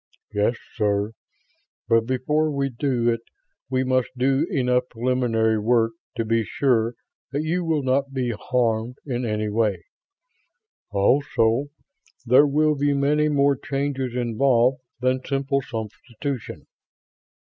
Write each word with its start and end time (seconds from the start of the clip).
"Yes, 0.33 0.55
sir. 0.73 1.11
But 1.87 2.07
before 2.07 2.49
we 2.49 2.69
do 2.71 3.07
it 3.13 3.21
we 3.69 3.83
must 3.83 4.09
do 4.17 4.47
enough 4.49 4.85
preliminary 4.89 5.59
work 5.59 5.91
to 6.15 6.25
be 6.25 6.43
sure 6.43 6.95
that 7.31 7.43
you 7.43 7.63
will 7.63 7.83
not 7.83 8.11
be 8.11 8.31
harmed 8.31 8.95
in 9.05 9.25
any 9.25 9.47
way. 9.49 9.83
Also, 10.89 11.65
there 12.25 12.47
will 12.47 12.73
be 12.75 12.93
many 12.95 13.29
more 13.29 13.55
changes 13.55 14.15
involved 14.15 14.79
than 15.01 15.23
simple 15.23 15.61
substitution." 15.61 16.65